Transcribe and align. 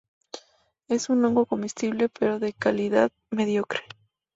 Es 0.87 1.09
un 1.09 1.23
hongo 1.23 1.45
comestible, 1.45 2.09
pero 2.09 2.39
de 2.39 2.53
calidad 2.53 3.11
mediocre. 3.29 3.81